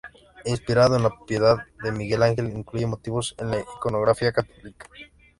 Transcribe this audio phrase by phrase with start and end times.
[0.45, 4.87] Inspirado en "La Piedad", de Miguel Ángel, incluye motivos de la iconografía católica.